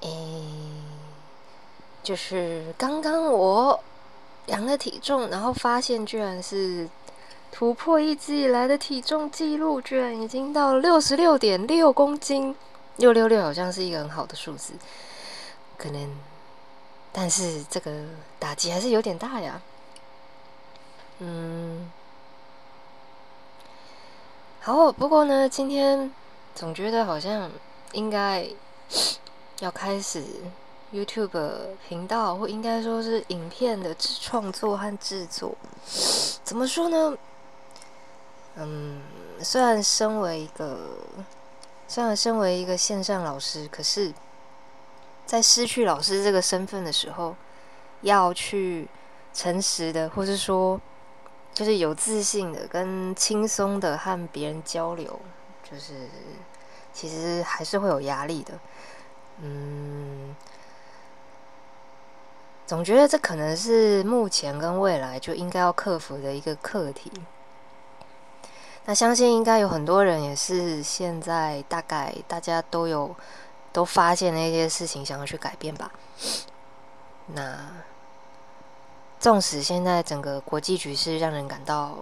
[0.00, 0.42] 诶，
[2.02, 3.80] 就是刚刚我
[4.46, 6.88] 量了体重，然后发现居然是
[7.50, 12.54] 突破一直以来的体重记录，居然已经到六十六点六公斤，
[12.96, 14.74] 六六六好像是一个很好的数字，
[15.76, 16.16] 可能，
[17.12, 18.04] 但是这个
[18.38, 19.60] 打击还是有点大呀。
[21.18, 21.90] 嗯，
[24.60, 26.12] 好，不过呢，今天
[26.54, 27.50] 总觉得好像
[27.92, 28.46] 应该
[29.60, 30.22] 要开始
[30.92, 35.56] YouTube 频道，或应该说是影片的创作和制作。
[36.44, 37.16] 怎么说呢？
[38.56, 39.02] 嗯，
[39.42, 40.78] 虽然身为一个，
[41.86, 44.12] 虽然身为一个线上老师，可是，
[45.26, 47.36] 在失去老师这个身份的时候，
[48.02, 48.88] 要去
[49.32, 50.80] 诚实的，或是说。
[51.54, 55.18] 就是有自信的，跟轻松的和别人交流，
[55.68, 56.08] 就是
[56.92, 58.52] 其实还是会有压力的。
[59.40, 60.34] 嗯，
[62.66, 67.10] 总觉得这可能是目前跟未来就应该要克服的一个课题。
[68.84, 73.14] 那相信应该有很多人也是现在大概大家都有
[73.72, 75.90] 都发现那些事情，想要去改变吧。
[77.26, 77.58] 那。
[79.20, 81.98] 纵使现在整个国际局势让人感到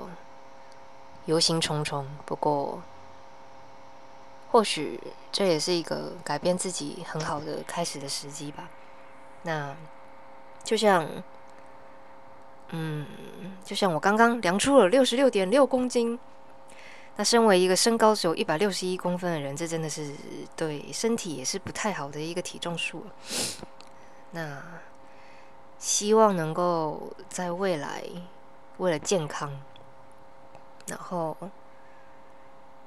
[1.24, 2.82] 忧心忡忡，不过
[4.50, 8.68] 或许这也是一个改变自己很好的开始的时机吧。
[9.42, 9.76] 那
[10.64, 11.08] 就像，
[12.70, 13.06] 嗯，
[13.64, 16.18] 就像我刚刚量出了六十六点六公斤，
[17.16, 20.14] 那身为一个身高只有一百六十一公分的人，这真的是
[20.56, 23.06] 对身体也是不太好的一个体重数
[24.32, 24.62] 那。
[25.78, 28.02] 希望能够在未来，
[28.78, 29.60] 为了健康，
[30.86, 31.36] 然后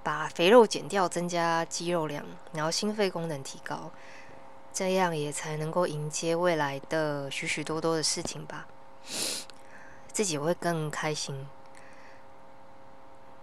[0.10, 3.92] 把肥肉减掉，增加肌肉量，然后心肺功能提高，
[4.74, 8.66] 这样也才能够迎接未来的许许多多的事情吧。
[10.12, 11.48] 自己会更开心。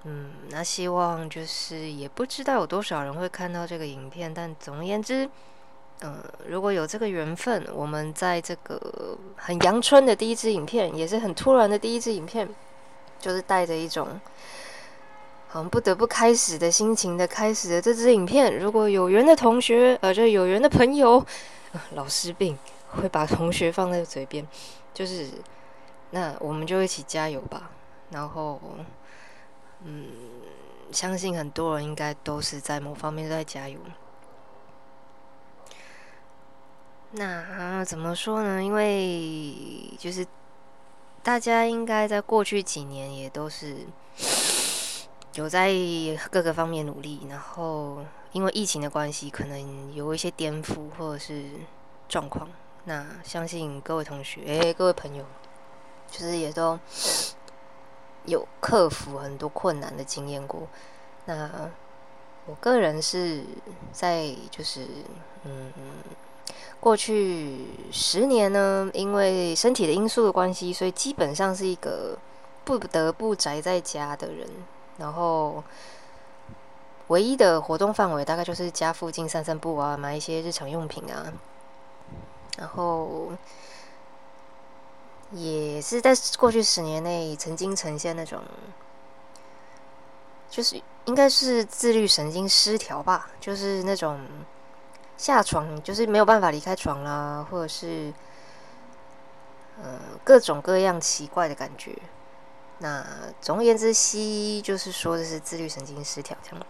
[0.02, 5.30] 嗯，那希望就是也不知道有多少人会看到这个影片，但总而言之。
[6.00, 12.48] 嗯，如果有这个缘分，我们在这个很阳春的第一支影片，也是很突然的第一支影片，
[13.20, 14.20] 就是带着一种
[15.56, 18.58] 嗯不得不开始的心情的开始的这支影片。
[18.58, 21.24] 如果有缘的同学，呃，就有缘的朋友，
[21.92, 22.58] 老师病
[22.90, 24.46] 会把同学放在嘴边，
[24.92, 25.30] 就是
[26.10, 27.70] 那我们就一起加油吧。
[28.10, 28.60] 然后，
[29.82, 30.08] 嗯，
[30.92, 33.80] 相信很多人应该都是在某方面都在加油。
[37.12, 38.62] 那怎么说呢？
[38.62, 39.54] 因为
[39.98, 40.26] 就是
[41.22, 43.78] 大家应该在过去几年也都是
[45.36, 45.72] 有在
[46.30, 51.44] 各个方面努力，然后因为疫情的关系，可能有一些颠覆或者是
[52.08, 52.48] 状况。
[52.84, 55.24] 那相信各位同学，哎，各位朋友，
[56.10, 56.78] 就是也都
[58.24, 60.66] 有克服很多困难的经验过。
[61.26, 61.70] 那
[62.46, 63.44] 我个人是
[63.92, 64.86] 在就是
[65.44, 65.72] 嗯。
[66.78, 72.16] 过去十年呢，因为身体的因素的关系，所以基本上是一个
[72.64, 74.46] 不得不宅在家的人。
[74.98, 75.62] 然后，
[77.08, 81.32] 唯一的活动范围大概就是家附近散散步啊，买一些日常用品啊。
[82.58, 83.32] 然后，
[85.30, 88.42] 也是在过去十年内曾经呈现那种，
[90.48, 94.20] 就是应该是自律神经失调吧，就是那种。
[95.18, 98.12] 下床就是没有办法离开床啦，或者是，
[99.82, 101.96] 呃，各种各样奇怪的感觉。
[102.78, 103.04] 那
[103.40, 106.66] 总而言之，西医就是说的是自律神经失调这样。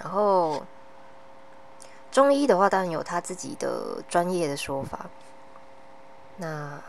[0.00, 0.64] 然后
[2.10, 5.10] 中医的话，当然有他自己的专业的说法。
[6.36, 6.80] 那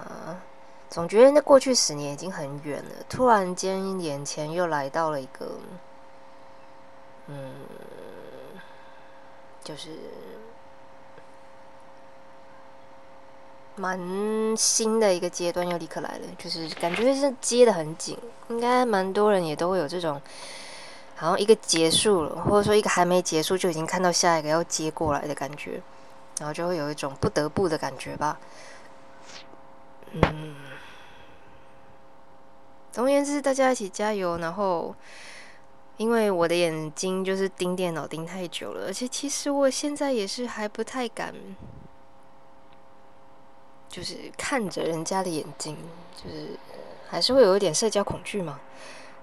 [0.89, 5.59] 总觉得那过去十年已经很远了，突然间眼前又来到了一个，
[7.27, 7.53] 嗯，
[9.63, 9.91] 就是。
[13.75, 13.99] 蛮
[14.55, 18.17] 新的一个阶段又立刻来了，就是感觉是接的很紧，
[18.49, 20.21] 应该蛮多人也都会有这种，
[21.15, 25.81] 好像一个结束了，或者说一个还没结束就已经看到下一个要接过来的感觉，
[26.39, 28.39] 然后就会有一种不得不的感觉吧。
[30.13, 30.55] 嗯，
[32.93, 34.37] 总而言之，大家一起加油。
[34.37, 34.95] 然后，
[35.97, 41.35] 因为我的眼睛就是盯电脑盯太久了，而且其实我现在也是还不太敢。
[43.89, 45.77] 就是看着人家的眼睛，
[46.15, 46.57] 就是
[47.07, 48.59] 还是会有一点社交恐惧嘛，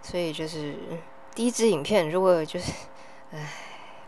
[0.02, 0.74] 所以就是
[1.34, 2.72] 第一支影片，如果就是，
[3.32, 3.52] 唉，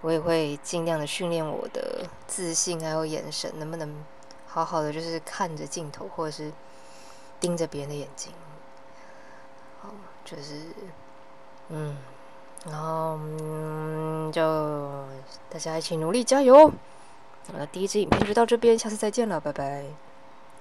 [0.01, 4.05] 我也会尽量的训练我的自信，还有眼神，能不能
[4.47, 6.53] 好好的就是看着镜头，或者是
[7.41, 8.33] 盯着别人的眼睛。
[9.81, 9.91] 好，
[10.25, 10.61] 就是
[11.69, 11.97] 嗯，
[12.67, 13.19] 然后，
[14.33, 14.43] 就
[15.50, 16.71] 大家一起努力加油。
[17.53, 19.85] 我的第一支影片就到这边，下次再见了，拜拜。